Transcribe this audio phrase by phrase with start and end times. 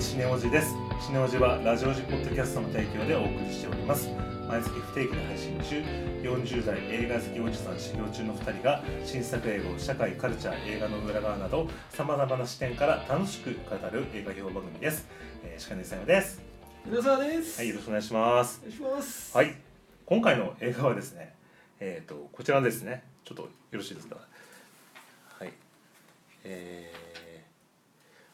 [0.00, 0.74] シネオジです。
[1.04, 4.08] シネオジはラジオジポッドキャストの提供でお送りしております。
[4.48, 5.82] 毎月不定期で配信中。
[6.22, 15.06] 40代映画好きおじさん修行中の2人が新作映画社会カルチャー映画の裏側などさまざまな視点から楽しく語る映画評番組です、
[15.44, 16.40] えー、鹿根さんです。
[16.86, 17.58] 皆さんです。
[17.58, 18.60] はいよろしくお願いします。
[18.62, 19.36] お願いします。
[19.36, 19.54] はい。
[20.06, 21.34] 今回の映画はですね
[21.78, 23.02] えっ、ー、とこちらですね。
[23.24, 24.16] ちょっとよろしいですか？
[25.38, 25.52] はい。
[26.44, 26.90] え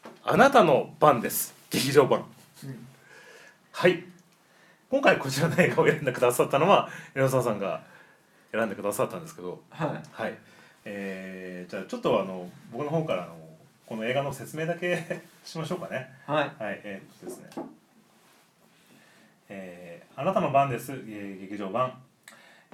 [0.04, 2.24] ー、あなたの番です劇場版、
[2.64, 2.86] うん、
[3.72, 4.04] はい。
[4.88, 7.82] 今回こちらの映画を選んでくださったのは江沢さんが
[8.52, 9.60] 選んでくださったんですけど。
[9.70, 10.38] はい、はい、
[10.84, 13.36] えー、じゃあちょっとあの僕の方からの
[13.86, 16.08] この映画の説明だけしましょうかね。
[16.26, 17.66] はい、はい、えー、っとですね。
[19.48, 21.92] えー、あなたの番です、えー、劇場版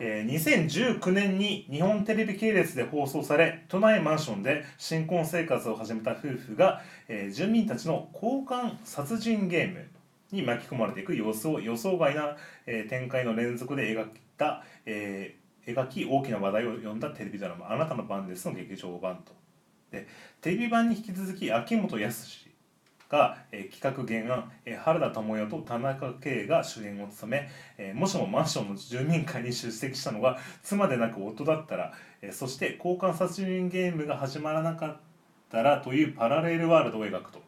[0.04, 9.86] え、2019年に日本テレビ系列で放送され都内マンションで新婚生活を始めた夫婦が、え、住民たちの交換殺人ゲーム
[10.32, 12.36] に巻き込まれていく様子を予想外な、
[12.66, 15.36] え、展開の連続で描いた、え、
[15.68, 19.32] 描き大きな話題を呼んだテレビドラマ「あなたの番です」の劇場版と。
[19.92, 20.08] で
[20.40, 22.26] テレビ版に引き続き秋元康
[23.12, 34.96] が、えー、企画原案、えー、原田知世と田中圭が主演を務め、えー、もしもマンションの住民会に出席したのが妻でなく夫だったら、えー、そして交換殺人ゲームが始まらなかっ
[35.50, 37.42] たらというパラレルワールドを描くと、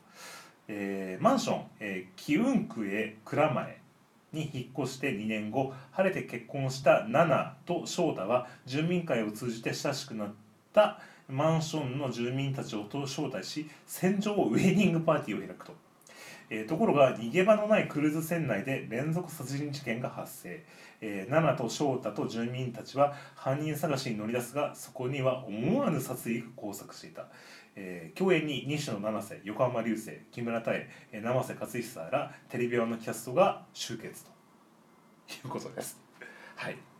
[0.68, 3.78] えー、マンション、えー、キウンクへ蔵前
[4.34, 10.32] に引っ越して2年後晴れて結婚したナナと翔太は住民会を通じて親しくなっ
[10.74, 15.72] たマンションの住民たちを招待し戦場ウェディングパーティーを開くと、
[16.50, 20.64] えー、ところが逃げ場のないクルーズ船内で連続殺人事件が発生、
[21.00, 27.26] えー、ナナと翔太と住民たちは犯人探しに乗り出すがそこには思わぬ殺意が交錯していた、
[27.74, 34.30] えー、共演に西野七瀬横浜流星木村多江生瀬勝久らテレビ版のキャストが集結と
[35.32, 35.98] いうことです。
[36.56, 36.93] はい。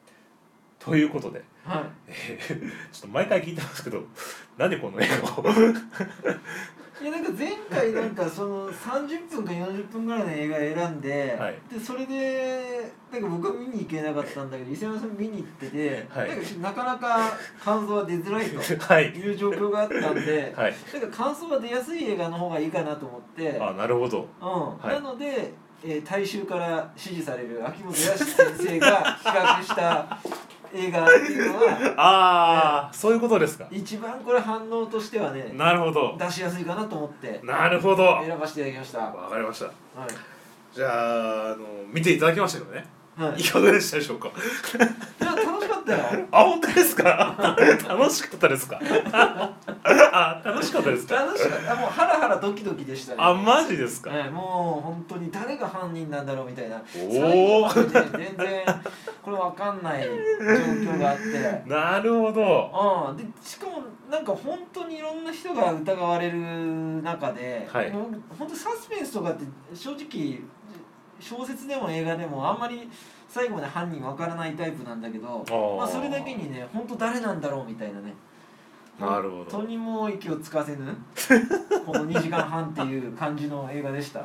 [0.85, 1.85] ということで、はい。
[2.09, 2.61] えー、
[2.93, 4.03] ちょっと毎回聞いてますけど
[4.59, 5.45] なんでこの映画を？
[7.03, 16.29] いやなんか前回なんかその30分か40分ぐらいの映画選んではい、でそれでなんか僕は見に行けなかったんだけど伊勢山さん見に行ってて、はい、
[16.61, 18.55] なんかなかなか感想は出づらいと
[19.01, 19.33] い。
[19.33, 23.59] う状況があったんで、 はい、なんか感想が出やすい映画の方がいいかなと思って。
[23.61, 24.49] あなるほど、うん。
[24.79, 25.53] はい、なので、
[25.85, 30.19] えー、大衆から支持される秋元康先生が企画した
[30.75, 33.67] 映画っていうのは ああ、そういうことですか。
[33.71, 36.17] 一番これ反応としてはねなるほど。
[36.19, 38.21] 出しやすいかなと思ってなるほど。
[38.25, 38.99] 選ばせていただきました。
[38.99, 39.75] わかりました、はい、
[40.73, 42.85] じゃああの見ていただきましたけどね、
[43.17, 44.29] はい、いかがでしたでしょうか？
[44.29, 44.31] い
[45.25, 46.27] や楽しかったよ。
[46.33, 47.57] あ本当ですか？
[47.89, 48.81] 楽しかったですか？
[49.85, 51.15] あ楽しかったですか？
[51.15, 51.75] 楽しかった。
[51.77, 53.19] もうハラハラドキドキでしたね。
[53.21, 56.83] あマジですか、ね、もう本当に誰が犯人なんだろうみたいな。
[56.97, 57.89] おお全
[58.37, 58.65] 然
[59.23, 60.11] これわかんない状
[60.93, 61.63] 況があって。
[61.71, 63.11] なるほど。
[63.11, 63.17] うん。
[63.17, 66.39] でしかもなんか本当にいろんな人が疑われる
[67.03, 70.41] 中で、はい、本当サスペンスとかって正直
[71.25, 72.89] 小説でも映画でもあんまり
[73.29, 75.45] 最後まで犯人わからないタイプなんだけど
[75.79, 78.13] まあ、それだけにね本当誰なんだろうみたいなね。
[79.01, 79.51] なるほど。
[79.51, 80.97] 本当にもう息をつかせぬ
[81.85, 84.21] この2時間半っていう感じの映画でした。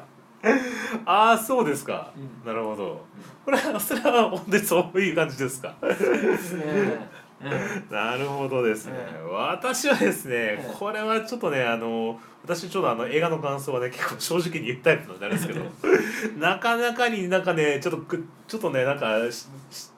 [1.06, 3.02] ああそうですか、うん、なるほど。
[3.44, 5.76] これはそれは本当にそういう感じですか？
[5.82, 7.10] そうですね
[7.90, 8.94] なるほどですね、
[9.32, 15.62] 私はですね、これはちょっとねあの私ちょっとあの映画の感想はね結構正直に言うタイプなんですけど
[16.38, 19.32] なかなかになんかねちょっとくちょっとねなんか2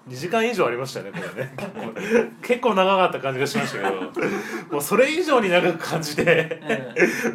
[0.07, 1.55] 時間以上ありましたねこれね。
[2.41, 4.01] 結構長かった感じがしましたけど
[4.71, 6.61] もうそれ以上に長く感じて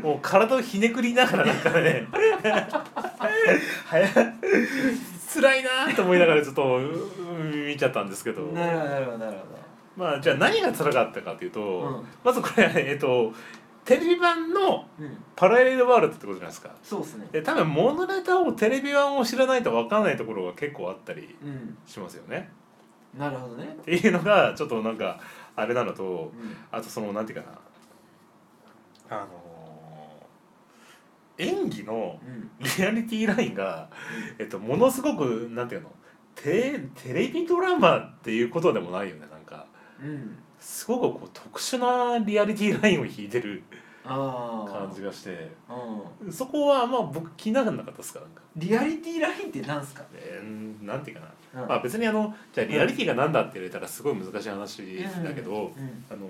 [0.02, 2.06] もう体をひねくりながらなんかね
[5.32, 6.80] 辛いなと思いながらちょっと
[7.66, 8.42] 見ちゃったんですけど。
[8.52, 9.65] なるほどなるほどなるほど
[9.96, 13.32] まあじゃあ何が辛かったかというと、うん、まずこれえっと
[13.84, 14.84] テレビ版の
[15.36, 17.28] パラレルワールドってことじゃないですか、そうですね。
[17.30, 21.36] で多分モノネタをテレビ版を知らないと分からないところが結構あったり
[21.86, 22.50] しますよね、
[23.14, 23.64] うん、なるほどね。
[23.64, 25.20] っていうのがちょっとなんか
[25.54, 27.46] あれなのと、うん、あとそのなんていうか
[29.08, 32.18] なあのー、演技の
[32.58, 33.88] リアリティラインが、
[34.40, 35.90] えっと、ものすごくなんていうの
[36.34, 39.26] テテレビドラマっていうことでもないよね
[40.02, 43.62] うん、すごくこう特殊なリアリティラインを引いてる
[44.04, 45.50] 感じがして。
[46.22, 48.42] うん、そこはまあ僕気にならなかったですかなんか。
[48.56, 55.72] リアリティラインってなんすか、えー、なんていうかな、うん、まあ別にあのじゃあリアリティが何だって言われたらすごい難しい話だけど、
[56.10, 56.28] あの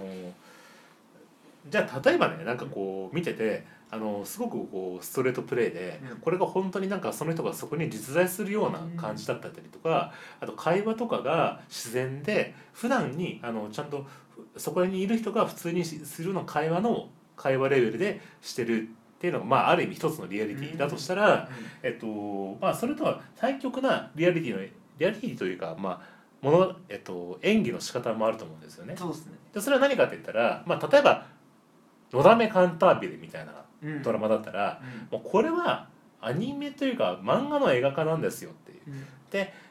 [1.71, 6.17] じゃあ例えばねなんかこう見ててあのすごくこうストレートプレーで、うん。
[6.19, 14.05] これが本当になんかその人がそこに実在するような感じだったりとか、あと会話とかが自然で普段にあのちゃんと
[14.55, 21.49] ふそこにいる人が普通にしするような会話の会話レベルでしてるっていうのが、まあ、ある意味一つのリアリティだとしたら、
[21.83, 24.61] えっとまあ、それとは対極なリアリティの
[24.99, 28.95] リアリティというか、まあものえっと、演技の仕方もあると思うんですよね。
[28.97, 29.33] そうですね。
[29.55, 31.27] でそれは何かって言ったら、まあ、例えば
[32.17, 33.53] 「のだめカンタービレ」みたいな
[33.83, 34.03] うん。
[34.03, 34.81] ドラマだったら、
[35.11, 35.19] うん。
[35.19, 35.89] もうこれは
[36.21, 38.81] アニメというか漫画の映画化なんですよっていう。
[38.89, 39.07] うん。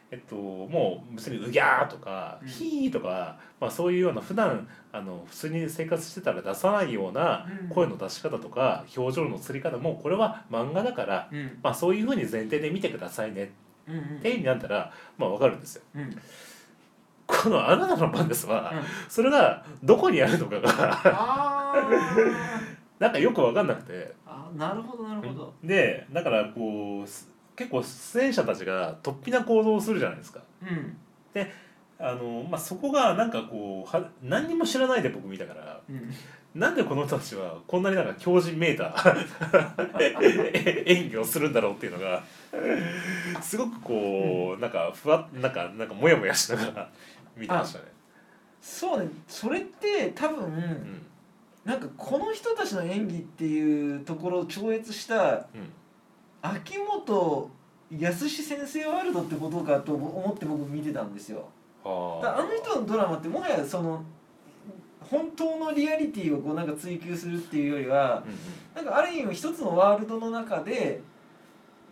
[0.08, 2.48] えっと、もう別に「うぎゃー」とか「うん。
[2.48, 7.68] ひー」とか、まあ、そういうような普段あの普通に生活してたら出さないようなうん。
[7.68, 11.58] 声の出し方とか表情のつり方もこれは漫画だから、うん。
[11.62, 13.50] まあ、そういうふうに前提で見てくださいね
[13.90, 15.82] ってになったら、まあ、分かるんですよ。
[15.96, 16.16] うん。
[17.26, 18.82] この「あなたの番ですは」うん。
[19.08, 20.70] それがどこにあるのかが
[21.04, 21.55] あ
[22.98, 23.92] なんかよく分かんなくて。
[23.92, 25.54] ーあなるほどなるほど。
[25.62, 30.40] でだからこうす結構出演者たちが突飛な行動をするじゃないですか。
[30.62, 30.96] うん。
[31.98, 36.10] あのまあ、そこがなんかこうは何にも知らないで僕見たからうん。
[36.54, 38.94] なんでこの人たちはこんなになんか強靭めいた
[40.86, 42.22] 演技をするんだろうっていうのが
[43.42, 46.90] すごくこうなんかふわなんかなんかモヤモヤしながら
[47.36, 47.84] 見てましたね。
[48.62, 49.08] そうね。
[49.28, 51.06] それって多分、うん
[51.66, 55.46] なんかこの人たちの演技っていうところを超越したうん。
[56.40, 57.50] 秋元
[57.90, 61.48] 康先生ワールドってことかと思って僕見てたんですよ。
[61.82, 64.04] はだあの人のドラマってもはやその
[65.00, 68.24] 本当のリアリティをこうなんか追求するっていうよりは
[68.74, 71.00] なんかある意味一つのワールドの中で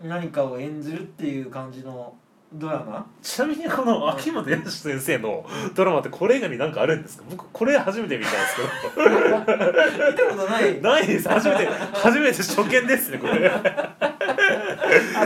[0.03, 2.15] 何かを演じるっていう感じの
[2.55, 3.05] ドラマ？
[3.23, 7.25] ちなみにこの秋元康先生のドラマってこれ以外に何かあるんですか？
[7.31, 9.39] 僕これ初めて見たんですけど。
[9.41, 10.81] 見たことない。
[10.81, 11.29] ないです。
[11.29, 13.49] 初めて初めて初見ですねこれ。
[13.51, 13.65] あ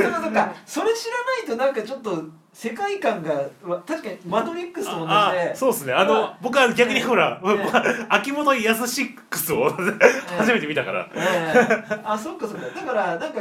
[0.01, 0.55] そうかそうか。
[0.67, 3.35] それ知らないとなんかちょっと世界観が
[3.65, 5.93] わ確かにマトリックスと同じあでそうですね。
[5.93, 7.69] あの僕は逆にほら、ね
[8.09, 9.71] 秋元康シックスを
[10.39, 12.01] 初めて見たから、ええ。
[12.05, 12.67] あそっかそっか。
[12.81, 13.41] だからなんか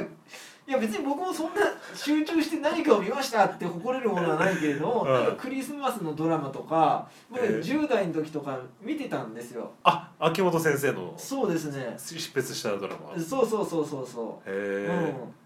[0.68, 1.62] いや別に僕もそんな
[1.96, 5.14] 集中して何かを見ましたって誇れるものはないけれども、うん。
[5.14, 7.50] なんかクリスマスのドラマとか僕ええ。
[7.60, 9.72] 10代の時とか見てたんですよ。
[9.84, 11.96] あ秋元先生のそうですね。
[11.98, 13.16] 執筆したドラマ。
[13.16, 14.46] へそうそうそうそうそう。
[14.46, 14.90] え、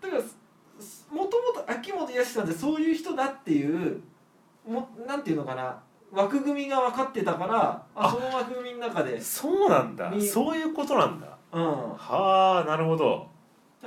[0.02, 0.24] うん、だから
[0.84, 3.64] すもともと秋元康さんってそういう人だってい
[3.94, 4.02] う
[4.68, 5.78] もなんていうのかな。
[6.12, 8.12] 枠組みが分かってたからああ。
[8.12, 10.10] その枠組みの中で、そうなんだ。
[10.10, 11.38] みそういうことなんだ。
[11.54, 13.31] うん、だはあなるほど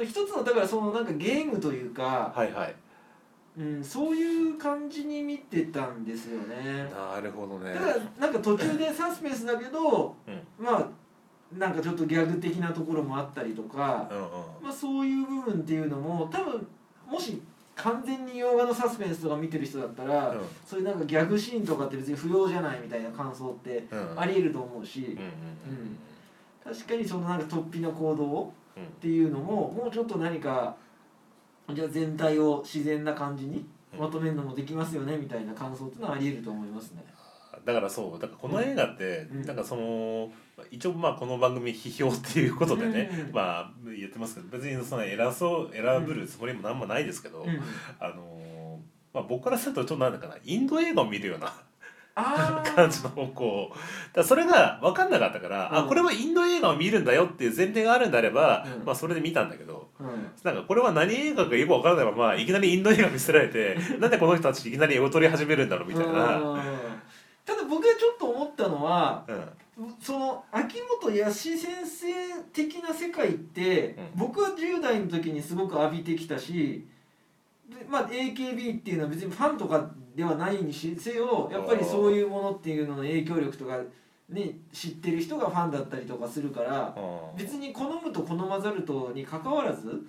[0.02, 2.74] 一つのだからそのなんかゲームというか、はいはい。
[3.56, 6.90] うん、そういう感じに見てたんですよね。
[6.90, 7.72] なるほどね。
[7.72, 10.64] だからなんか途中でサスペンスだけど、うん。
[10.64, 10.88] まあ
[11.56, 14.24] なんかちょっとギャグ的なところもあったりとか、うんうん。
[14.64, 16.66] まあ、そういう部分っていうのも多分
[17.08, 17.40] もし
[17.76, 20.40] 完全に洋画のサスペンスとか見てる人だったら、うん。
[20.66, 25.00] そういうなんかギャグシーンとかって別に不要じゃないみたいな感想ってうんありえると思うし。
[25.00, 25.98] うんうん
[26.64, 28.50] 確かにそのなんか突飛な行動うん
[28.80, 30.76] っていうのももうちょっと何か
[31.72, 34.00] じゃあ全体を自然な感じにうん。
[34.00, 37.04] まとめるのもできますよねみたいな感想っていうのはありえると思いますね。
[37.64, 39.42] だからそうだからこの映画って、うん。
[39.42, 40.30] なんかその
[40.70, 43.34] 一応まあこの番組批評っていうことでね、うん。
[43.34, 47.48] まあ言ってますけど別にその偉そう選ぶるつもりもなんもないですけど、うん、
[48.00, 51.54] あのーまあ、僕からするとちょっとなんだかなインド映画を見るような
[52.14, 55.78] 感じのこうだそれが分かんなかったから、うん。
[55.78, 58.84] あこれはインド映画を見るんだよっていう前提があるんであれば、うん。
[58.84, 60.30] まあ、それで見たんだけどうん。
[60.44, 66.38] なんかこれは何映画かよく分からないままいきなりインド映画見せられて なんでこの人たちいきなり絵を撮り始めるんだろうみたいな。
[66.38, 66.60] うん。
[67.44, 69.94] ただ僕がちょっと思ったのはうん。
[70.00, 74.20] その秋元康先生的な世界って、うん。
[74.20, 76.93] 僕は10代の時にすごく浴びてきたしで、
[77.88, 83.78] まあ、AKB っていうのは別にファンとかではないにせよやっぱりそういうものっていうのの影響力とか、
[84.28, 87.36] ね、知ってる人がファンだったりとかするからうん。
[87.36, 90.04] 別に好むと好まざるとにかかわらずうん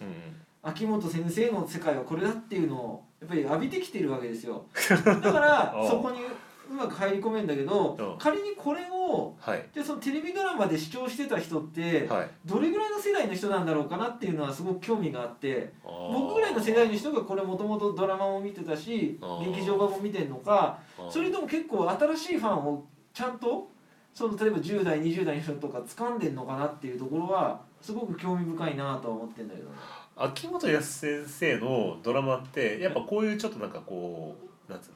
[0.66, 4.66] 秋元先生の世界はこれだっていうのをやっぱり浴びてきてるわけですよ。
[4.74, 6.22] だからそこに
[6.70, 8.18] うまく入り込めんだけどうん。
[8.18, 9.66] 仮にこれをはい。
[9.74, 12.30] でそのテレビドラマで視聴してた人ってはい。
[12.46, 19.52] どれぐらいの世代の人なんだろうかなっていうのはすごく興味があって僕僕ぐらいの世代の人がこれもともとドラマも見てたしあー。
[19.54, 20.80] 劇場版も見てんのか
[21.10, 23.70] それとも結構新しいファンをちゃんと
[24.14, 29.76] その例えば10代20代の人とか掴んでんのかなっていうところはすごく興味深いなとは思ってんだけどね。
[30.18, 34.34] 秋元康先生のドラマってやっぱこういうちょっとなんかこ
[34.68, 34.96] うなんつうの？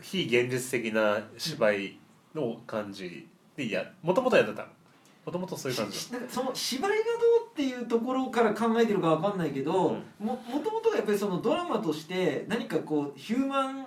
[0.00, 1.98] 非現実的な芝居
[2.34, 4.68] の感じでいやもともとやってたの。
[5.24, 7.04] もともとそういう感じしなんかその芝居がどう
[7.50, 10.02] っていうところから考えてるかわかんないけど、うん。
[10.18, 13.86] ももともとがやっぱりそのドラマとして何かこうヒューマン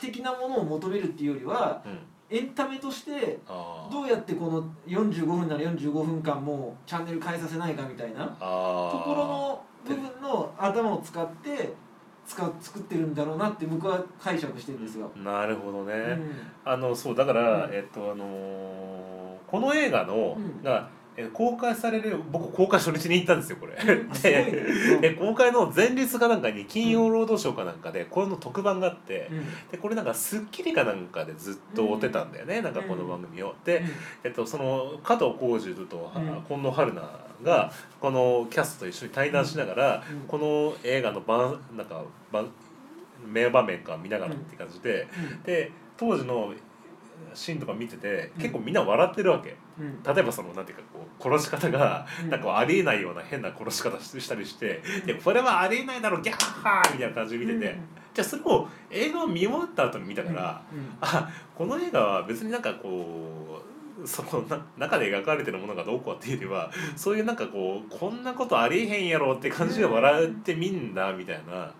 [0.00, 1.98] 的なものを求めるっていうよりはうん。
[2.30, 11.74] エンタメとしてどうやってこの45分なら45分間もチャンネル変えさせないかみたいなところの部分の頭を使って
[12.32, 15.10] 使う作ってるんだろうなって僕は解釈してるんですよ。
[15.16, 16.30] なるほどね、うん。
[16.64, 17.74] あのそうだから、うん。
[17.74, 20.62] えっとあのーこの映画の、うん。
[20.62, 23.76] がえ公開される僕公開初日に行ったんですよこれ。
[23.76, 29.44] でで公開の前日かなんかに金曜ロードショーかなんかでこれの特番があってうん。
[29.70, 33.54] でこれなんか『スッキリ』かなんかでずっと追ってたんだよね、なんかこの番組を。
[33.62, 33.82] で、
[34.24, 36.42] えっと、その加藤浩次とうん。
[36.48, 37.02] 近藤春菜
[37.42, 40.20] がこのキャストと一緒に対談しながら、うん。
[40.26, 42.48] この映画の番なんか番
[43.26, 45.06] 名場面か見ながらって感じで、
[45.44, 46.52] で当時の
[47.34, 49.56] シーンとか見てて結構みんな笑ってるわけ。
[50.14, 52.30] 例えばそのなんていうかこう殺し方がうん。
[52.30, 57.76] なんかありえないような変な殺し方したりして「でこれはありえないだろギャッハー!」みたいな感じで見てて、
[58.12, 60.96] じゃあそれを映画を見終わった後に見たから、うん。
[61.00, 63.51] あこの映画は別になんかこう
[64.06, 71.72] そのな中で描かれてるものがどうこうっていうよりはそういうなんかこうこんなことありえへんやろって感じで笑ってみんなみたいな。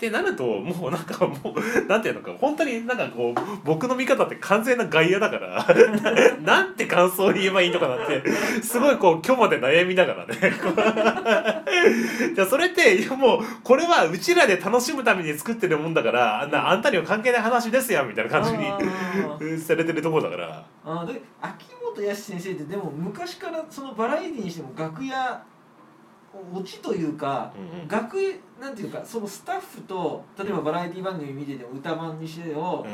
[0.00, 5.66] ってなるともうなんかもうなんていうのか本当になんかこう僕の見方って完全な外野だから
[6.40, 8.22] なんて感想を言えばいいのかなって
[8.62, 10.36] すごいこう今日まで悩みながらね。
[12.34, 18.52] じゃあそれっていやもうこれはうちらで楽しむために作ってるもんだからあんなあんたには関係ない話ですやんみたいな感じ
[19.44, 20.64] にされてるところだから。
[20.86, 25.42] あーで秋元康先生ってでも昔からそのバラエティにしても楽屋
[26.54, 27.88] オチというか、うんうん。
[27.88, 32.86] 楽屋なんていうかそのスタッフと例えばバラエティ番組見てても歌番にせよ、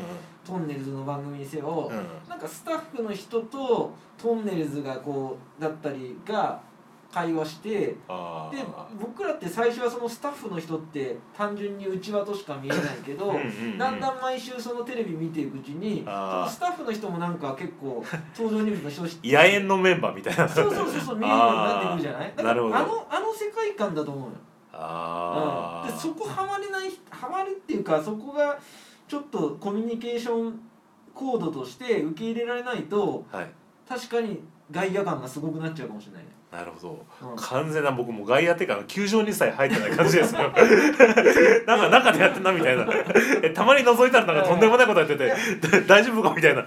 [0.47, 2.07] トンネルズの番組にせよ、うんうん。
[2.29, 6.61] なんかスタッフの人とトンネルズがこうだったりが
[7.13, 8.65] 会話してあでー
[9.01, 18.05] 僕らって最初はそのスタッフの人って単純に内輪としか見えないけどうんだんだん毎週そのテレビ見ていくうちにスタッフの人もなんか結構
[18.37, 20.49] 登場人物の人知って野猿のメンバーみたいな。
[20.49, 22.33] そうそうそうそう見えるようになってくるじゃない？
[22.37, 22.73] だからあの
[23.11, 28.59] あの世界観だと思うよ、うん、でそこハマれないハマるっていうかそこが
[29.09, 30.61] ちょっとコミュニケーション
[31.15, 33.51] コードとして受け入れられないとはい。
[33.89, 37.07] 確かに外野感がすごくなっちゃうかもしれないね、なるほど。
[37.31, 37.37] うん。
[37.37, 40.41] 完全な僕もう外野っていうか球場にさえ入ってない感じですよ。
[41.67, 42.87] なんか中でやってんなみたいな。
[43.43, 45.33] えたまに覗いたらなんかとんでもないことやってて
[45.87, 46.63] 大丈夫かみたいな。
[46.63, 46.67] は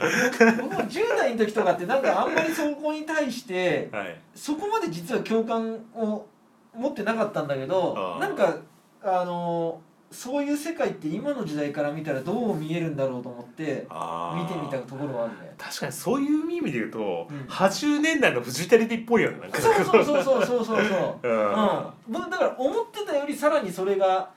[0.62, 4.38] 僕も10代の時とかってなんかあんまりそこに対してい。
[4.38, 6.26] そこまで実は共感を
[6.74, 8.56] 持ってなかったんだけどなんか
[9.04, 15.54] あのそういう世界って今の時代から見たらどう見えるんだろうと思って見てみたところはあるね。
[15.58, 17.42] 確かにそういう意味で言うと、うん。
[17.48, 19.62] 80年代のフジテレビっぽいよねなんか。
[19.62, 21.28] そうそうそうそうそうそうそう。
[21.28, 21.50] うん。
[21.50, 24.32] うん、僕だから思ってたよりさらにそれが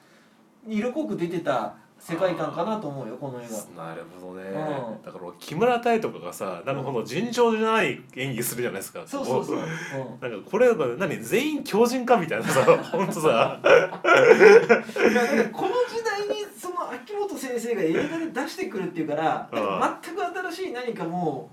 [0.68, 1.74] 色濃く出てた
[2.04, 3.84] 世界観かなと思うよこの映画。
[3.86, 4.54] なるほどね、うん。
[5.04, 9.04] だから木村多江とかがさなんかこの尋常じゃない演技するじゃないですか。
[9.06, 9.62] そうそうそう、うん、
[10.20, 13.60] なんかこれが何全員強靭かみたいなさ 本当さ。
[13.62, 14.10] この時
[16.02, 19.48] 代にその秋元先生が映画で出してくるっていうから
[20.02, 21.52] 全く新しい何かも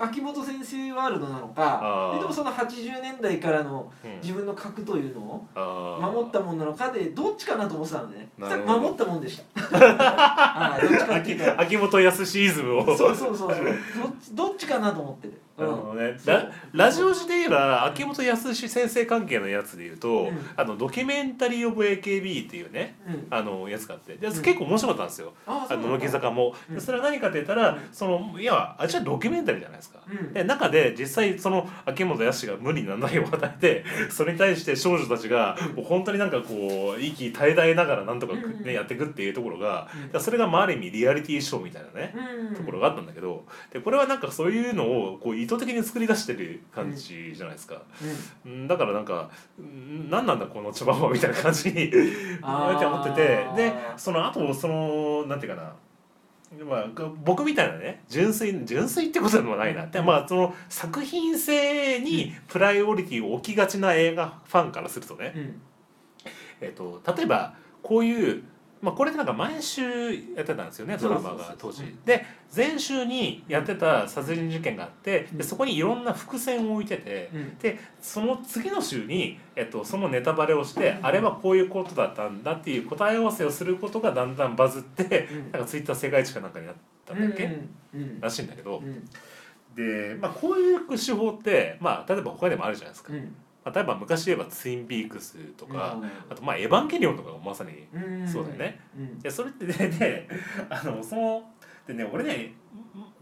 [0.00, 4.14] 秋元先生ワールドなのかででもその80年代からのうん。
[4.24, 9.76] 自分の核というのを守ったもんなのかでどっちかなと思ってたんでね守ったもんでした。
[9.76, 11.60] はいどっちかっていうと。
[11.60, 12.96] 秋秋元康イズムを。
[12.96, 13.64] そうそうそうそう。
[13.64, 13.74] どっ
[14.22, 20.38] ちどっちかなと思ってる、なるほどね、ララジオ時で言えば秋元康先生関係のやつで言うと、うん。
[20.56, 24.42] あのドキュメンタリー・オブ AKB っていうねうん、あのやつがあってでうん。
[24.42, 27.78] 結構面白かったんですよ、ああの乃木坂も、それは何かって言ったら、うん。
[27.92, 30.32] そのいやあっちはドキュメンタリーじゃないですか、うん。
[30.32, 38.72] で中で実際その秋元康が無理な内容を与えてそれに対して少女たちがもう本当になんかこう息絶え絶えながらなんとか、ねうん。
[38.72, 40.20] やっていくっていうところがうん。
[40.20, 42.12] それがまあある意味リアリティショーみたいなね、
[42.48, 42.56] うん。
[42.56, 47.82] ところがあったんだけどでこれはなんかそういうのをこう意図的に作り出してる感じじゃないですか、
[48.44, 48.66] うん。
[48.66, 51.96] だからなんかん何なんだこの茶番はみたいな感じに って
[52.42, 55.72] 思っててでその後そのなんていうかな。
[56.64, 56.86] まあ、
[57.24, 59.86] 僕みたいなね純粋純粋ってことでもないな。
[59.86, 65.60] って、まあその作品性にプライオリティを置きがちな映画ファンからするとね、うん。
[66.60, 68.44] えっと例えばこういう、
[68.82, 71.84] まあ、これでなんか毎週やってたんですよねドラマが当時。
[71.84, 72.02] うん。
[72.04, 75.38] で前週にやってた殺人事件があってうん。
[75.38, 77.58] でそこにいろんな伏線を置いててうん。
[77.58, 85.52] でその次の週に、えっと、そのネタバレをしてあれはこういうことだったんだっていう答え合わせをすることがだんだんバズってうん。
[85.52, 86.74] なんかツイッター世界一かなんかになっ
[87.06, 87.52] たんだっけ、うん
[87.94, 88.78] うんらしいんだけど。
[88.78, 89.08] うん。
[89.74, 93.12] で、まあ、こういう手法って、まあ、例えば他でもあるじゃないですか、
[93.72, 96.10] 例えば昔言えばツインピークスとか、うん。
[96.30, 98.28] あとまあエヴァンゲリオンとかがまさにうん。
[98.28, 98.80] そうだよね。
[99.24, 100.28] うそれってねで
[100.68, 101.50] あのその
[101.86, 102.54] でね俺ね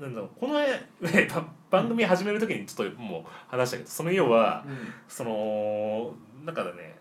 [0.01, 0.67] んなんだろうこの、ね、
[1.33, 4.65] ば番組始める時にちょっともう話したけどその要は
[5.09, 6.99] そのなんかね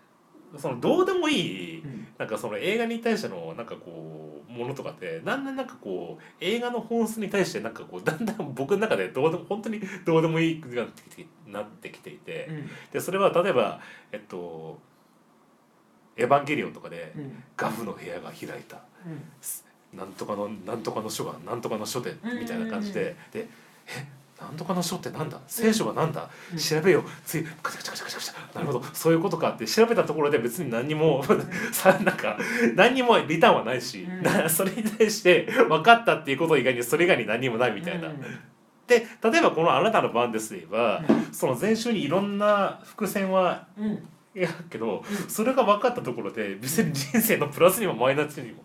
[0.56, 2.06] そのどうでもいいうん。
[2.18, 4.21] なんかその映画に対してのなんかこう
[4.52, 12.70] ものとかってだんだんなんかこう映画の本質に対してなんかこう だんだん僕の中でどうでも本当にどうでもいいくなってきてなってきていてうん。
[12.92, 13.80] でそれは例えば
[14.12, 14.78] えっと
[16.16, 17.42] 「エヴァンゲリオン」とかでうん。
[17.56, 18.78] ガフの部屋が開いた。
[19.06, 19.98] うん。
[19.98, 23.46] なんとかのなんとかの書がなんとかの書でみたいな感じでで
[23.86, 24.06] え
[24.42, 25.38] なんとかの書ってなんだ？
[25.46, 26.28] 聖書はなんだ？
[26.52, 26.58] うん。
[26.58, 27.04] 調べよう。
[27.24, 28.54] ついカチャカチャカチャカチャ。
[28.56, 28.82] なるほど。
[28.92, 29.50] そういうことか。
[29.50, 31.24] って調べたところで別に何にも
[31.72, 32.38] さなんか
[32.74, 34.22] 何にもリターンはないし、うん。
[34.22, 38.08] なそれに対して分かったっていうこと以外にそれ以外に何にもないみたいな。
[38.08, 38.20] うん。
[38.86, 41.32] で例えばこの「あなたの番です」で言えば、うん。
[41.32, 43.66] その前週にいろんな伏線は
[44.34, 48.62] うん描くけど、うんそれが分かったところで別に人生のプラスにもマイナスにも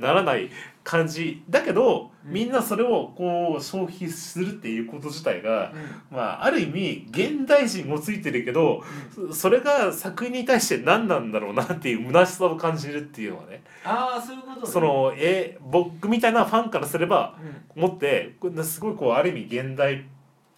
[0.00, 0.50] ならない
[0.82, 1.42] 感じ。
[1.48, 2.32] だけど、うん。
[2.32, 5.72] みんなそれをこう消費するっていうこと自体が、
[6.10, 6.16] うん。
[6.16, 8.82] まあ、ある意味現代人もついてるけど
[9.14, 13.62] そそれが作品に対して何なんだろうなっていう虚しさを感じるっていうのはね。
[13.84, 14.66] ああそういうことね。
[14.66, 17.36] そのえ僕みたいなファンからすれば
[17.76, 17.82] うん。
[17.82, 19.98] 持ってすごいこうある意味現代っ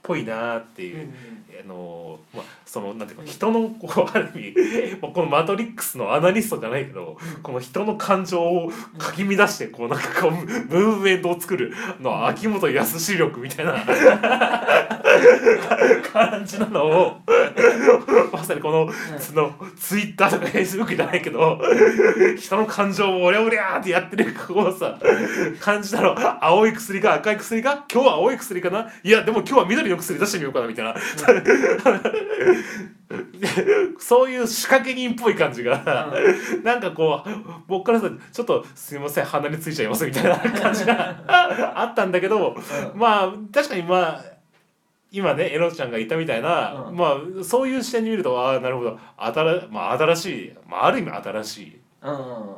[0.03, 0.99] ぽいなっていう。
[0.99, 1.15] うん
[1.61, 13.75] あのまあ、そのなんていうか人のこう ある意味まあこの「マトリックス」のアナリストじゃないけどこの人の感情をかき乱してこうなんかこうムーブメントを作るの秋元康力みたいな
[16.13, 17.17] 感じなのを
[18.33, 21.61] まさにこのそのツイッターとかフェイスブックじゃないけど
[22.39, 24.99] 人の感情をおりゃおりゃーってやってるこうさ
[25.61, 26.15] 感じたの。
[26.45, 27.85] 青い薬か赤い薬か？
[27.93, 28.89] 今日は青い薬かな？
[29.03, 30.95] いやでも今日は緑の薬出してみようかなみたいな
[33.99, 36.13] そういう仕掛け人っぽい感じが
[36.65, 37.31] なんかこう
[37.67, 41.23] 僕からするとちょっとすいません鼻についちゃいますみたいな感じが
[41.75, 42.57] あったんだけど
[42.95, 44.33] まあ確かにまあ
[45.13, 46.97] 今ねエロちゃんが言ったみたいな、うん。
[46.97, 48.99] まあそういう視点に見るとああなるほど。
[49.19, 52.55] 新,、まあ、新しい、まあ、ある意味新しいうん。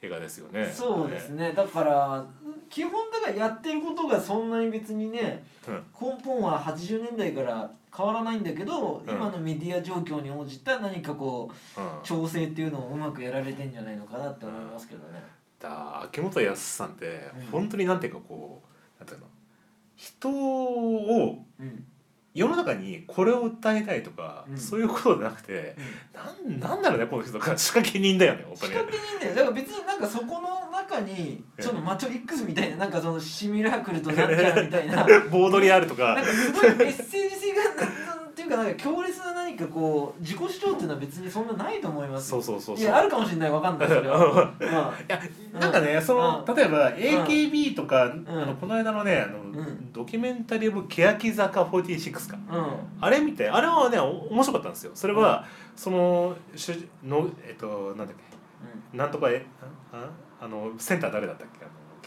[0.00, 0.72] 映画ですよね。
[0.74, 1.52] そうですね。
[1.52, 2.24] だから
[2.70, 5.84] 基本だからやってることがそんなに別にねうん。
[6.00, 9.14] 根本は80年代から変わらないんだけど、うん。
[9.14, 11.88] 今のメディア状況に応じた何かこううん。
[12.02, 15.22] 調整っていうのをうまくやられてんじゃないのかなって思いますけどね。
[15.60, 17.46] だ秋元康さんってうん。
[17.50, 18.62] 本当になんていうかこ
[18.96, 19.26] うなんていうの？
[19.96, 21.84] 人をうん。
[22.34, 24.56] 世の中にこれを訴えたいとか、うん。
[24.56, 25.74] そういうことじゃなくて
[26.14, 27.58] なんなんだろうねこの人が。
[27.58, 29.34] 仕掛け人だよね本当に仕掛け人だよ。
[29.34, 36.14] だから別になんかそこの中にえちょっとマチョリックスみたいななんかそのシミュラークルとなんちゃらみたいななん ボードにあるとか。
[36.14, 37.37] かすごいメッセージ
[38.48, 42.42] かなんか強烈な何かこう自己主張っていうのは別にそんなないと思いますよ。
[42.42, 42.84] そうそうそうそう。
[42.84, 44.18] いやあるかもしれないわかんないそれは、
[44.60, 45.20] まいや
[45.60, 46.54] なんかねそのうん。
[46.54, 49.92] 例えば AKB とか、んあのこの間のねあの、うん。
[49.92, 52.38] ドキュメンタリー・オブ・欅坂46か
[53.00, 54.92] あれ見てあれはねお面白かったんですよ。
[54.94, 55.44] それは、
[55.76, 58.16] その主人のえっとなんだっ
[58.92, 58.96] け？
[58.96, 59.44] なんとかえ
[59.92, 60.08] あ
[60.40, 61.57] あのセンター誰だったっけ？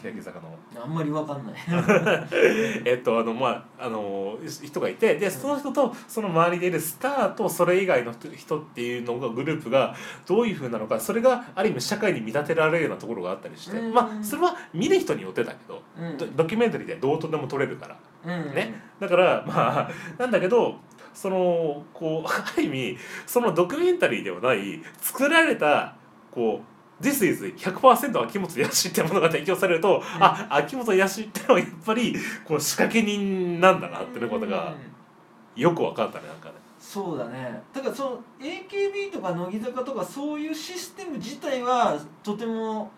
[0.02, 0.58] 欅坂の。
[0.82, 1.54] あんまりわかんない。
[2.84, 9.94] えっとあのまああの人がいてでその人とその周りでいるスターとそれ以外の人っていうのがグループが
[10.26, 13.94] どういうふうなのかそれがある意味社会に見立てられるようなところがあったりしてうん。
[13.94, 16.16] まあそれは見る人によってだけどうん。
[16.16, 17.96] ドドキュメンタリーでどうとでも撮れるから。
[18.24, 18.54] うん。
[18.54, 18.74] ね。
[18.98, 20.76] だからまあ なんだけど
[21.14, 25.94] そのこうある意味そのドキュメンタリーではない作られた
[26.30, 26.71] こう
[27.02, 32.14] This is 100%秋元康ってものが提供されると、あ秋元康ってのはやっぱり
[32.46, 36.54] こう仕掛け人なんだなっていうことがうんよく分かったねなんかね。
[36.78, 37.62] そうだね。
[37.72, 42.90] だからその AKB とか乃木坂とかそういうシステム自体はとても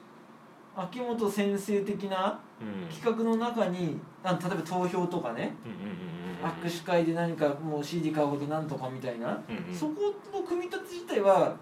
[0.76, 2.88] 秋元先生的なうん。
[2.88, 9.74] 企画の中にあ例えば投票とかねうんうんうんうん握手会で何かもう CD 買うことなんとかみたいな、うんうん。
[9.74, 11.56] そこの組み立て自体は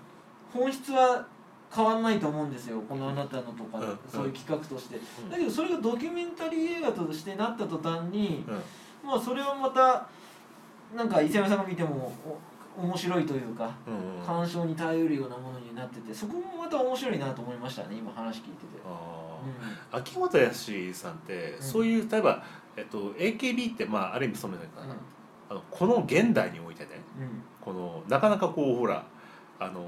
[0.53, 1.27] 本質は
[1.75, 5.31] 変わんないと思うんですよこのあなたのとか、うんそういう企画として、うん。
[5.31, 8.51] だけどそれがドキュメンタリー映画としてなった途端に、う
[9.07, 9.09] ん。
[9.09, 10.07] まあそれはまた
[10.95, 12.13] なんか伊勢山さんが見ても
[12.77, 14.27] お面白いというかうんうん。
[14.27, 18.81] 鑑賞に耐えうるようなものになっててそこもまた面白いなと思いましたね今話聞いてて。
[18.87, 19.39] あ
[19.93, 21.63] うー秋元康さんってん。
[21.63, 22.43] そういう例えば、
[22.77, 24.97] えっと、AKB ってまあある意味そうなんだけどんうん。
[25.51, 27.43] あのこの現代においてねうん。
[27.63, 29.05] このなかなかこうほら
[29.59, 29.85] あの学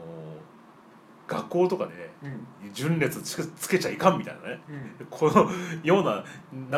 [1.55, 2.73] 校とかでうん。
[2.75, 4.61] 順列つけつけちゃいかんみたいなね。
[5.01, 5.07] うん。
[5.09, 5.49] この
[5.85, 6.25] ような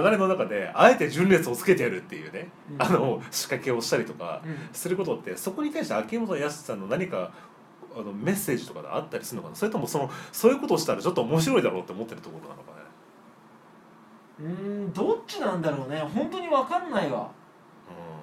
[0.03, 2.83] 流れの中であえて順列をつけてやるっていうね、うん。
[2.83, 4.57] あの仕掛けをしたりとかうん。
[4.73, 7.33] することってそこに対して秋元康さんの何か
[7.97, 9.57] あのメッセージとかであったりするのかな？
[9.57, 12.77] それともそのそういうことをしたらちょっと面白いだろうって思ってるところなのかね？
[14.39, 16.01] うーんどっちなんだろうね。
[16.01, 17.31] 本当に分かんないわ。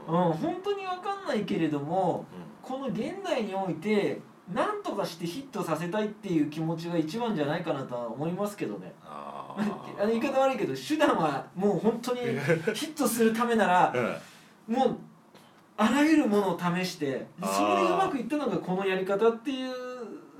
[0.07, 8.93] ううんん本当に分かんないけれどもうこの現代において何とかしてヒットさせたいっていう気持ちが一番じゃないかなとは思いますけどね。
[9.03, 12.21] ああの言い方悪いけど手段はもう本当に
[12.73, 13.93] ヒットするためなら
[14.67, 14.97] もう
[15.77, 19.73] あらゆるものを試してそれでうまくいったのがこのやり方っていう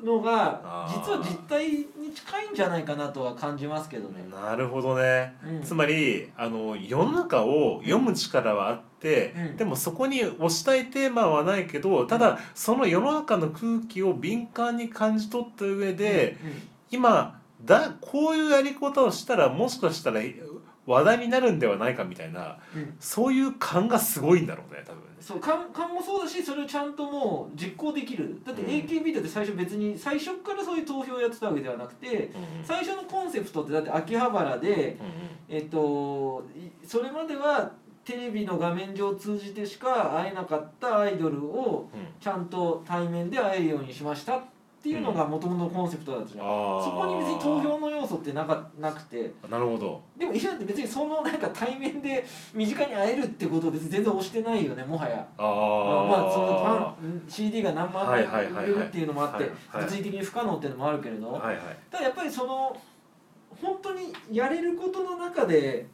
[0.04, 4.26] のが実は実態に近いんじゃないかなとは感じますけどね。
[4.32, 5.36] なるほどね。
[5.46, 16.38] うんつまりあの世の中を読む力はあって、うんでもそこに推したいテーマはないけどただその世の中の空気を敏感に感じ取った上で、
[16.90, 20.22] 今だこういうやり方をしたらもしかしたら
[20.86, 22.82] 話題になるんではないかみたいなうん。
[22.82, 25.08] うんそういう感がすごいんだろうね多分ね。
[25.20, 28.42] そう勘勘もそうだしそれをちゃんともう実行できる。
[28.46, 28.70] だってうん。
[28.70, 32.64] AKB だって最初別に最初からそういう投票をやってたわけではなくてうんうん。
[32.64, 34.98] 最初のコンセプトってだって秋葉原で
[35.50, 37.72] えっといそれまでは
[38.04, 42.00] テレビの画面上を通じてしか会えなかったアイドルをうん。
[42.00, 44.38] うんちゃんと対面で会えるようにしました。
[44.38, 44.42] っ
[44.84, 50.04] ていうのがもともとのコンセプトだったじゃん、そこに別に投票の要素ってなかなくてなるほど。
[50.18, 55.26] でも石田って別にそのなんか対面で身近に会えるってことを別に全然推してないよねもはや。
[55.38, 55.42] あ
[56.10, 61.78] まあそのファン CD が何万枚売れるっていうのもあって物理的に不可能っていうのもあるけれどはいはい。
[61.90, 62.76] ただやっぱりその
[63.62, 65.88] 本当にやれることの中で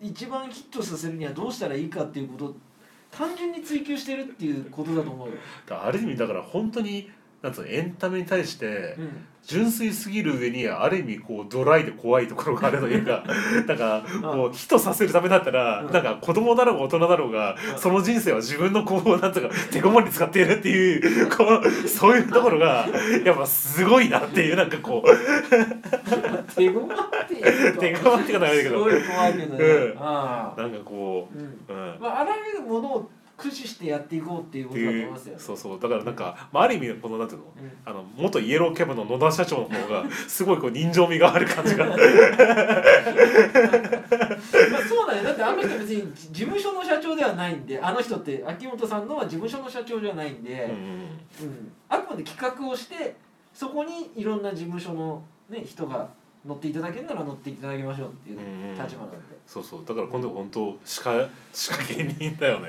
[0.00, 2.56] 一番ヒットさせるにはどうしたらいいかっていうことを
[3.10, 5.34] 単純に追求してるっていうことだと思うよ。
[5.68, 7.10] ある意味だから本当に
[7.42, 9.26] なんつうのエンタメに対してうん。
[9.46, 13.22] 純粋すぎる上にある意味こうドライで怖いところがあるというか
[13.64, 15.92] だからこうヒットさせるためだったらうん。
[15.92, 22.88] なんか子供だろうが大人だろうがうんその人生は自分のこうなんとか手こまに使っているっていうこうそういうところが
[23.24, 26.54] やっぱすごいなっていうなんかこう。
[26.54, 27.36] 手ごまって
[27.78, 28.84] 手ごまってかダメだけど。
[28.84, 29.64] すごい怖いけどね。
[29.64, 29.94] うん。
[29.94, 31.42] なんかこうん。
[31.42, 31.96] ううん。
[32.00, 35.38] まあ、あらゆるものを駆使してやっていこうっていうことだと思いますよ。
[35.38, 35.80] そうそう。
[35.80, 37.46] だからなんか、まあ、ある意味このなんていうの？
[37.60, 37.70] うん。
[37.84, 41.86] あの元イエローキャブの野田社長の方がすごいこう人情味がある感じが。
[41.86, 41.96] まあ
[44.88, 45.22] そうだね。
[45.22, 50.78] だってあの人別に事務所の社長ではないんであの人って秋元さんのは事務所の社長じゃないんで、うんうん。
[50.78, 51.72] うん。
[51.88, 53.16] あくまで企画をして
[53.52, 56.08] そこにいろんな事務所の、ね、人が
[56.46, 58.74] 乗っていただけるなら乗っていただきましょうっていううんうん。
[58.74, 59.16] 立場なんで。
[59.46, 59.84] そうそう。
[59.86, 62.68] だから今度本当歯科歯科芸人だよね。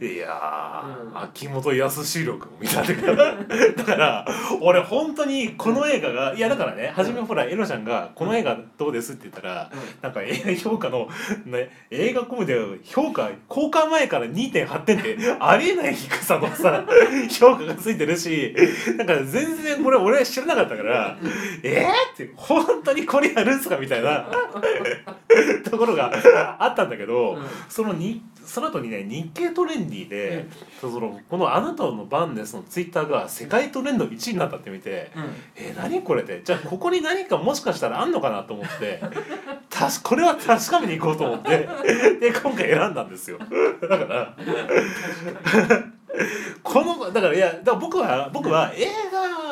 [0.00, 1.18] いやー、うん。
[1.22, 3.34] 秋元康力を見たんだから
[3.76, 4.26] だから
[4.60, 9.70] 俺本当にこの映画がいやだからね初めほらエロちゃんが「この映画どうです?」って言ったら
[10.02, 11.08] なんか映画評価の、
[11.46, 16.84] ね、映画コムで評価公開前から2.8点ってありえない低さのさ
[17.30, 18.54] 評価がついてるし
[18.96, 21.18] なんか全然これ俺知らなかったから
[21.62, 24.26] 「えー?」って本当にこれやるんすかみたいな
[25.70, 26.12] ところが
[26.58, 27.46] あったんだけど、うん。
[27.68, 30.46] そのにその後にね日経トレンディで、
[30.80, 35.10] そのこの「あなたの番です」のツイッターが世界トレンド1位になったって見て。
[35.16, 35.22] うん。
[35.56, 36.42] え何これって？
[36.44, 39.00] じゃあここに何かもしかしたらあんのかなと思って
[39.68, 41.68] たしこれは確かめに行こうと思って
[42.20, 43.38] で今回選んだんですよ。
[43.38, 44.34] だから
[46.62, 49.45] このだからいやだから僕は僕は映画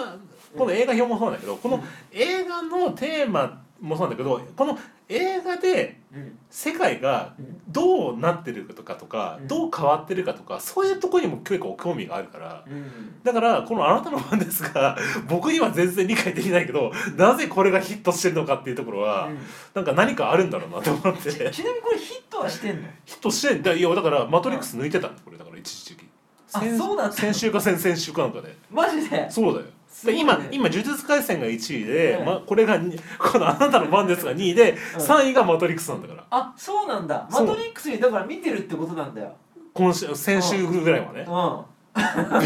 [0.56, 7.34] この映画表もそうなんだけどこの映画のテーマもそうなんだけどこの映画でうん世界が
[7.68, 9.48] どうなってるかとかうん。
[9.48, 12.64] どう変わってるかとかそういうところにも結構興味があるから。
[12.66, 13.20] うん。
[13.22, 14.96] だからこの「あなたの番ですが」
[15.28, 19.38] 僕には全然理解できないけどなぜこれがヒットしてるのかっていうところは、うん。
[19.74, 21.30] なんか何かあるんだろうなと思って。
[21.30, 22.88] ヒちなみにこれヒットはしてんの？
[22.88, 25.36] ットしてんだいやだから「マトリックス」抜いてたんだこれ。
[25.36, 26.08] だから一時期。
[26.52, 27.12] あ先そうなんだ。
[27.12, 28.56] 先週か先々週かなんかで。
[28.70, 29.28] マジで？
[29.28, 29.66] そうだよ
[30.02, 32.26] で今今呪術廻戦が1位で、うん。
[32.26, 35.00] ま、これがにこの「あなたの番です」が2位で、うん。
[35.00, 36.24] 3位が「マトリックス」なんだから。
[36.30, 37.28] あそうなんだ。
[37.30, 39.32] マトリックスにだから見てるってことなんだよ。
[39.72, 41.64] 今週先週ぐらいはねうん。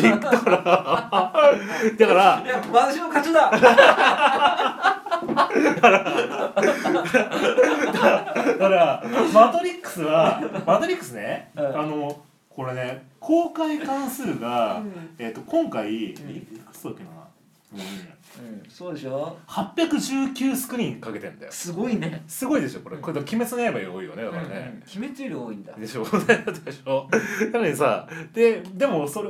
[0.03, 0.57] びっだから。
[1.99, 3.51] だからいや私の勝ちだ。
[3.51, 3.59] だ
[8.59, 11.67] から「マトリックスは」マトリックスね、うん。
[11.67, 15.15] あのこれね公開関数が、うん。
[15.19, 16.15] えー、と今回、いん。
[16.15, 17.11] くつだっけな、
[17.73, 21.53] うん、うんそうでしょ？819スクリーンかけてんだよ。
[21.53, 22.25] すごいね。
[22.27, 22.97] すごいでしょこれ。
[22.99, 25.75] これ「鬼滅の刃」より多いよねだからね、うん鬼滅より多いんだ。
[25.75, 27.09] でしょでしょ。
[27.53, 29.29] なのにさででもそれ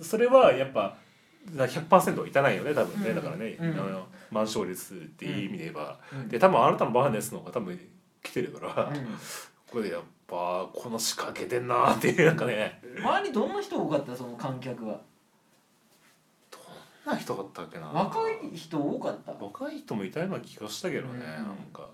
[0.00, 0.96] それはやっぱ
[1.54, 3.16] だから100%はいたないよね多分ね、うん。
[3.16, 3.70] だからね、うん。
[3.72, 6.28] あの満床率っていう意味で言えば、うん。
[6.28, 7.78] で多分あなたのバーネスの方が多分
[8.22, 9.06] 来てるから、うん。
[9.70, 12.80] これでやっぱこの仕掛けてんなっていうなんかね。
[12.98, 14.16] 周りどんな人多かった？
[14.16, 15.00] その観客は
[17.06, 17.86] な人だったっけな。
[17.86, 19.32] 若い人多かった。
[19.32, 21.20] や若い人もいたような気がしたけどね、うん。
[21.20, 21.88] なんか。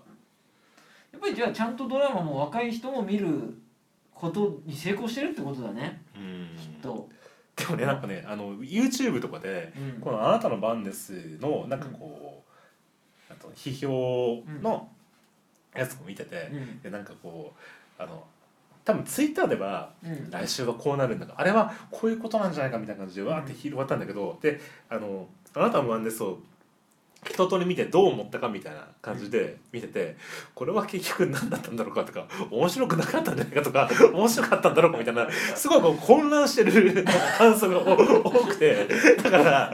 [1.17, 3.53] っぱりじゃあちゃんとドラマも若い人も見る
[4.13, 6.01] ことに成功してるってことだね。
[6.15, 6.57] うん。
[6.57, 7.09] きっと、
[7.55, 10.01] でもねなんかねあの YouTube とかでうん。
[10.01, 12.43] この「あなたの番です」のなんかこ
[13.29, 14.89] う、あと批評の
[15.75, 16.81] やつも見てて、うん。
[16.81, 17.53] でなんかこ
[17.99, 18.23] うあの
[18.85, 20.29] 多分ツイッターではうん。
[20.29, 26.39] 来週はこうなるんだからあれはこういうことなんじゃないかみたいな感じでわーって広がったんだけど、であの「あなたの番です」を
[27.29, 30.15] 一通り見てどう思ったかみたいな感じで見てて
[30.53, 37.05] これは結局何だったんだろうかとか面白くなかったんじゃないかとか面白かったんだろうかみたいなすごいこう混乱してる
[37.37, 38.87] 感想が多くて
[39.21, 39.73] だから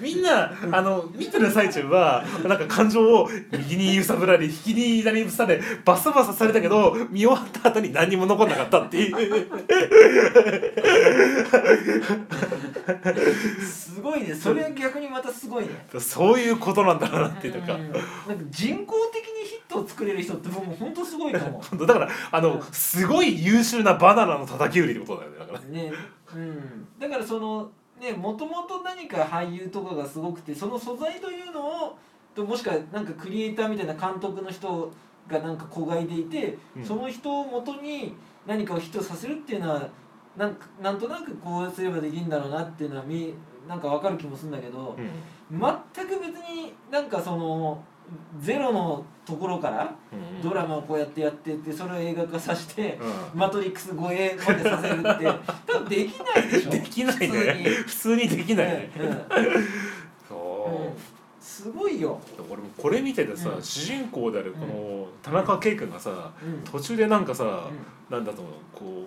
[0.00, 9.46] みんなあの見てる最中はなんか感情を右に揺さぶられ引きに左にぶされバサバサされたけど見終わった後に何にも残んなかったっていう。
[13.60, 17.74] すごいねそれは逆にまたすごいねそういうことなんだろうなっていうか。
[17.74, 17.92] うん。
[17.92, 18.04] なんか
[18.50, 25.60] 人工的にヒットを作れる人って僕も本当すごいかも 本当だからあのすごい優秀なバナナの叩き売りってことだよねだから。
[25.60, 25.92] ね。
[26.34, 26.88] うん。
[26.98, 31.98] だからそのねもともと何か俳優とかがすごくてその素材というのを
[32.34, 34.92] ともしくはなんかクリエイターみたいな監督の人
[35.28, 36.84] がなんか子がいていて、うん。
[36.84, 38.14] その人をもとに
[38.46, 39.88] 何かをヒットさせるっていうのは
[40.36, 43.34] なんかなんとなくこうすればできるんだろうなっていうのはみ
[43.66, 44.96] なんか分かる気もするんだけど、
[45.50, 47.82] 全く別になんかその
[48.40, 53.02] ゼロのところからうんドラマをこうやってやってってそれを映画化させてう
[53.36, 55.24] 「マトリックス」超えまでさせるって
[55.72, 56.68] 多分できないでしょ。
[56.68, 57.44] んできない普通に。
[57.64, 58.90] ね普通にできないね。
[60.28, 61.00] そう。
[61.40, 63.62] すごいよ、俺もこれ見ててさ、うん。
[63.62, 66.62] 主人公であるこの田中圭君がさうん。
[66.64, 69.04] 途中でなんかさ、うなんだと思うこ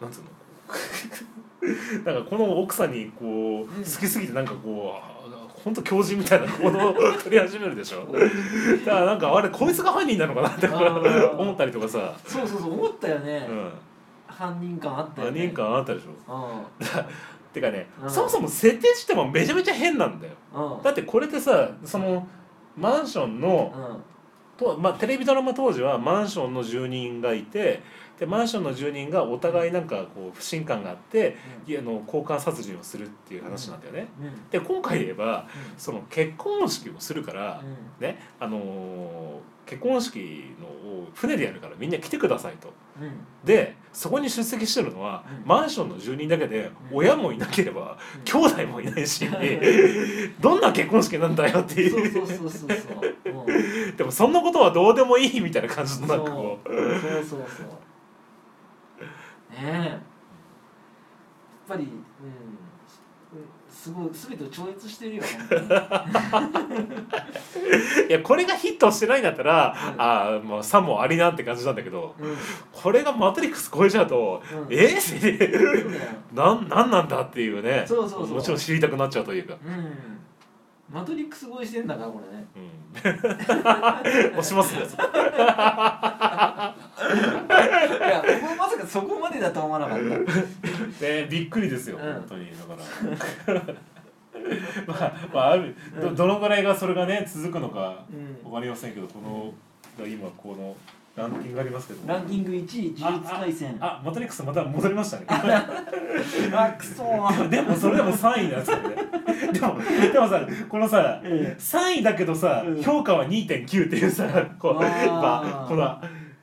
[0.00, 0.28] うなんつうの？
[2.12, 3.28] なんかこの奥さんにこう、
[3.62, 3.66] うん。
[3.66, 5.21] 好きすぎてなんかこう
[5.64, 8.06] 本当狂人みたいな行動を取り始めるでしょ。
[8.84, 13.72] だからなんかあれこいつが犯人なのかなって思ったりとかさ、そうそうそう思ったよね、うん、
[14.26, 16.10] 犯人感あったよ犯ね人感あったでしょ。
[16.10, 18.10] うてかね、うん。
[18.10, 20.34] そもそも設定してもめちゃめちゃ変なんだよ。
[20.56, 20.82] んうん。
[20.82, 22.26] だってこれってさその
[22.76, 24.00] マンションの
[24.56, 27.82] と、まあ、テレビドラマ当時はマンションの住人がいて
[28.22, 34.06] でマンションの住人がお互いなんかこう不信感があっていやあの交換殺人をするっていう話なんだよね。
[34.20, 34.26] うん。
[34.26, 34.48] うん。
[34.48, 38.06] で今回で言えばその結婚式をするからうん。
[38.06, 42.72] ねあのー結婚式のを船でやるからみんな来てくださいと。
[43.00, 43.10] うん。
[43.44, 45.48] でそこに出席してるのは、うん。
[45.48, 46.98] マンションの住人だけでうん。
[46.98, 48.22] 親もいなければ、うん。
[48.22, 49.26] 兄弟もいないし
[50.40, 52.70] どんな結婚式なんだよっていそううそうそうそうそう。
[53.46, 53.96] うん。
[53.96, 56.68] でもそんなことはどうでもいいみたいな感じのなんかこう。
[56.68, 57.68] そうそうそう
[59.52, 59.58] ね。
[59.62, 60.00] えやっ
[61.68, 61.90] ぱりうん
[63.70, 65.22] すごい全てを超越してるよ
[68.08, 70.00] いやこれがヒットしてないんだったら、うん。
[70.00, 72.36] ああもうさもありなって感じなんだけどうん。
[72.72, 74.66] これが「マトリックス」超えちゃうと、うん。
[74.70, 75.60] え そうだよ。
[76.34, 77.86] なんなんなんだっていうね。
[77.88, 79.94] もちろん知りたくなっちゃうというか、うん
[80.92, 82.44] マトリックス超えしてんだからこれね。
[82.54, 82.60] う
[84.34, 84.80] ん、押しますね。
[84.80, 84.82] い
[88.02, 90.04] や僕もまさかそこまでだとは思わなかった。
[91.04, 92.02] ねびっくりですよ、うん。
[92.12, 92.50] 本当に。
[92.50, 92.76] だか
[93.52, 93.62] ら。
[94.86, 98.52] まあ、まあ、あるどどのぐらいがそれがね続くのかうん。
[98.52, 99.20] わかりませんけどこ
[99.98, 100.76] の今この
[101.14, 103.76] ランキングありますけどランキング1位呪術廻戦。
[103.80, 105.26] あマトリックスまた戻りましたね。
[105.28, 107.48] あくそー。
[107.50, 108.64] でもそれでも3位なんで。
[108.64, 108.96] すよね
[109.52, 109.78] でも
[110.12, 114.26] でもさこのさえ3位だけどさ、うん評価は2.9っていうさ
[114.58, 116.00] こうまあこの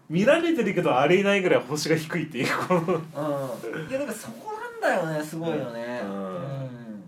[0.07, 2.81] 見られてるけどあれいないぐらい星が低いっていうこの。
[2.81, 3.89] うん。
[3.89, 6.01] いやだからそこなんだよねすごいよね。
[6.03, 6.25] うん。
[6.25, 7.03] うん。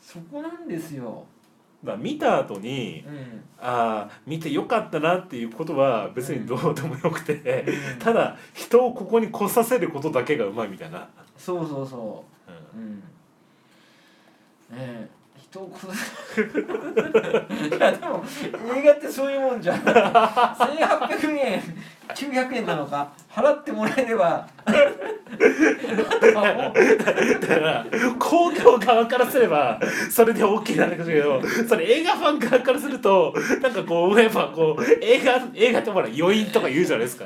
[0.00, 1.24] そこなんですよ
[1.86, 3.42] だから見た後にうん。
[3.58, 7.98] ああ見てよかったなっていうことは別にどうでもよくて、うん。
[7.98, 12.24] ただ人をここに来させることだけがうまいみたいな、そうそうそ
[12.76, 12.78] う。
[12.78, 12.82] ん。
[12.82, 12.98] ううん。
[12.98, 13.04] ね
[14.78, 15.08] え
[15.40, 18.24] 人を殺す いやでも
[18.74, 19.78] 映画ってそういうもんじゃん。
[19.78, 21.62] 1800円
[22.08, 24.46] 900円なのか払ってもらえれば
[27.40, 27.86] だから
[28.18, 37.24] 工業側からすればそれで OK なんだけどそれ映画ファン側からするとなんかこうやっぱこう映画映画ってほら余韻とか言うじゃないですか。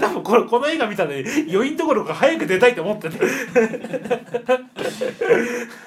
[0.00, 3.18] 多分これこの映画見たのに余韻どころか早く出たいと思ってて。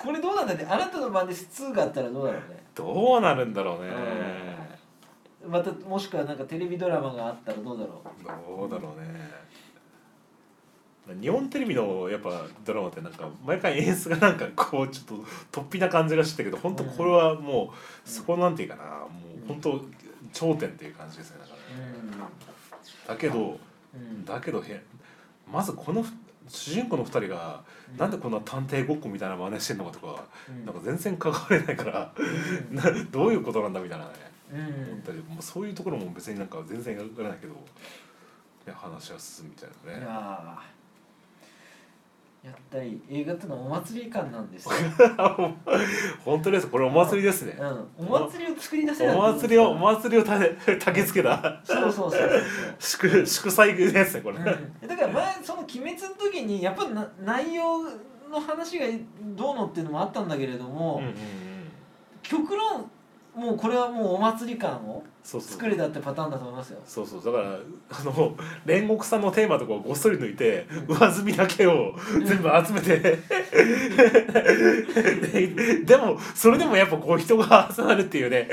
[0.03, 2.63] これどうなんだってあなたの番です2があったらどうだろうね？
[2.75, 3.91] どうなるんだろうね。
[5.47, 8.01] またもしくはなんかテレビドラマがあったらどうだろ
[8.57, 9.07] どうだろうね
[11.21, 15.19] 日本テレビのやっぱドラマってなんか毎回演出がなんかこうちょっ
[15.51, 17.73] と突飛な感じがしてたけど本当これはも
[18.05, 19.09] うそこなんていうかなも
[19.43, 19.83] う本当
[20.31, 21.57] 頂点っていう感じですねだから。
[21.57, 22.33] ね
[23.07, 23.59] だけど
[24.25, 24.81] だけどへ
[25.51, 26.05] まずこの
[26.47, 27.63] 主人公の2人が
[27.97, 30.65] なんでこんな探偵ごっこみたいな真似してんのかとかうん。
[30.65, 32.13] なんか全然関われないから
[32.71, 34.11] な どういうことなんだみたいなね。
[34.53, 34.59] うん。
[34.91, 37.59] 思ったりもうそういうところも別になんか全然描かれないけど、ね、
[38.73, 40.82] 話は進むみたいいなね。
[42.43, 44.71] やったり映画ってのはお祭り感なんですよ、
[46.25, 46.67] 本当です。
[46.67, 47.57] これお祭りですね。
[47.57, 50.37] うん、お祭りを作り出せお祭りをお祭りをた
[50.77, 51.61] たけつけた。
[51.63, 52.29] そうそうそうそう
[52.79, 54.37] 祝祝祭ですねこれ。
[54.39, 57.81] うん、だから前その「鬼滅」の時にやっぱな内容
[58.29, 58.87] の話が
[59.21, 61.15] どうのっていうのもあったんだけれども、うんうんうん。
[62.23, 62.91] 極論
[63.35, 66.79] もうこれはもうお祭り感を作れたってパターンだと思いますよ。
[66.85, 67.23] そうそう。
[67.23, 67.57] だから
[67.89, 72.99] あの煉獄さんのテーマとかをごっそり抜いて上積みだけを全部集めて。
[75.31, 78.47] ででもそれでもやっぱこう人が集まるっていうね。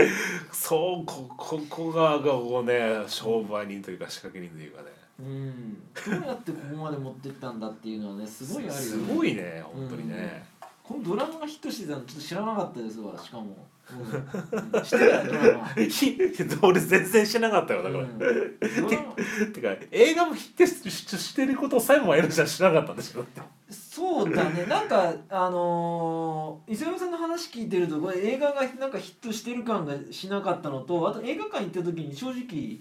[0.50, 4.88] そうこここががこうね商売人というか仕掛け人というかね。
[5.18, 5.74] うん、
[6.10, 8.80] どうやってここまで持ってったんだっていうのはねすごいあるよね。
[8.80, 10.42] すごいね本当にね、
[10.82, 13.54] このドラマがヒットしてたのちょっと知らなかったですわしかも。
[13.98, 15.66] うん、うん、知ってたドラマ。
[15.68, 16.18] ひ
[16.62, 23.24] 俺全然知らなかったよだから、うん、てか映画もヒットしししてることをサイモンはやるじゃ知らなかったんでしょ
[23.70, 24.66] そうだね。
[24.66, 32.80] なんかあのー、磯山さんの話聞いてるとこれ映画がなんかヒットしてる感がしなかったのとあと映画館行った時に正直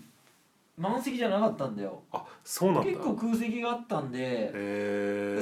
[0.80, 2.02] 満席じゃなかったんだよ。
[2.12, 2.90] あそうなんだ。
[2.90, 4.50] 結構空席があったんで、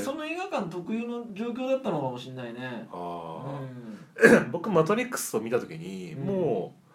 [0.03, 2.87] その映画館特有の状況だったのかもしれないね。
[2.91, 3.59] あ
[4.19, 6.25] うー、 僕「マトリックス」を見た時に、うん。
[6.25, 6.87] もう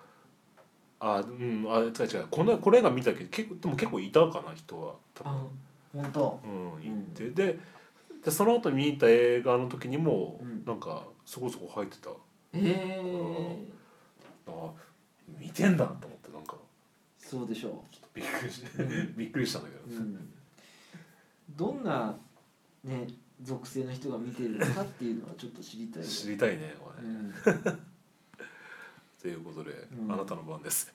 [1.05, 5.33] あうんあ違う違うこのこの映画見たけど結構でも結構いたかな人は多あ
[5.95, 6.41] 分本当。
[6.45, 6.49] う
[6.81, 7.59] んいて、で
[8.25, 10.65] でその後見に行った映画の時にも、うん。
[10.65, 12.11] なんかそこそこ入ってた。
[12.55, 13.67] ええ
[14.49, 14.71] あ
[15.39, 16.57] 見てんだと思ってなんか。
[17.19, 20.33] そうでしょちょっとびっくりしうん びっくりしたんだけど、う、うん、
[21.51, 22.17] どんな
[22.85, 23.07] ね
[23.41, 27.33] 属性の人が見てるのかっていうのはちょっと知りたいよ知りたいねこれうね、ん。
[29.21, 30.13] ということで、うん。
[30.13, 30.93] あなたの番です。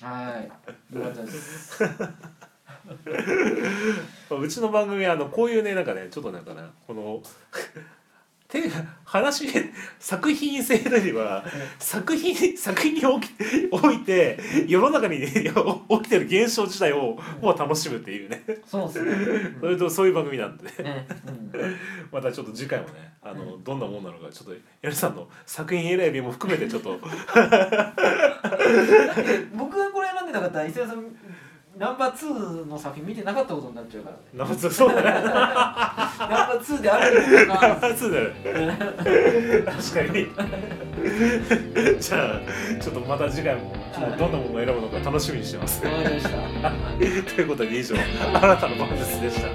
[0.00, 0.44] は
[0.92, 1.82] い、よかったです。
[4.34, 7.22] うちの番組はあのこういうねなんかねちょっとなんかなこの
[8.54, 8.70] て
[9.04, 9.46] 話
[9.98, 11.44] 作品性よりは
[11.78, 13.28] 作品作品におき
[13.70, 14.38] おいて
[14.68, 15.42] 世の中に、ね、 起
[16.02, 18.44] きてる現象自体をもう楽しむっていうね。
[18.66, 19.56] そうですね。
[19.60, 20.70] それとそういう番組なんでね。
[20.84, 21.76] ね、うん、
[22.12, 27.00] またちょっと次回もねあのどんなもんなのかちょっとやるさんの作品選びも含めてちょっと。
[29.54, 31.04] 僕がこれ選んでなかったら伊勢谷さん
[31.76, 34.22] ナンバー2の作品見てなかったことになっちゃうからね。
[34.32, 37.96] 生つそうだね ナンバー2であるのかな。
[37.96, 38.34] そうだね
[39.64, 40.28] 確かに
[42.00, 42.40] じゃあ
[42.80, 43.74] ちょっとまた次回も
[44.18, 46.30] どんなものを選ぶのか楽しみにしてますわかりました。
[47.34, 47.96] ということで以上
[48.34, 49.48] あなたの番ですでした